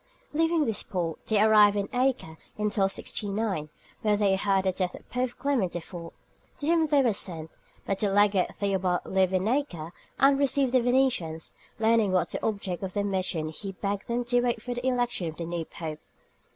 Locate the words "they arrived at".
1.27-1.85